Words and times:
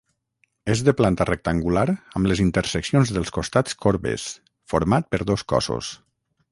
És 0.75 0.79
de 0.87 0.93
planta 1.01 1.27
rectangular 1.29 1.85
amb 1.89 2.31
les 2.31 2.41
interseccions 2.47 3.13
dels 3.19 3.33
costats 3.39 3.79
corbes, 3.87 4.29
format 4.75 5.11
per 5.15 5.23
dos 5.33 5.51
cossos. 5.55 5.97